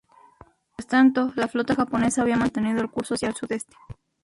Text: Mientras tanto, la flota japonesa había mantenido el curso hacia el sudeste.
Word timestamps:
Mientras 0.71 0.87
tanto, 0.87 1.31
la 1.35 1.47
flota 1.47 1.75
japonesa 1.75 2.23
había 2.23 2.35
mantenido 2.35 2.81
el 2.81 2.89
curso 2.89 3.13
hacia 3.13 3.27
el 3.27 3.35
sudeste. 3.35 3.75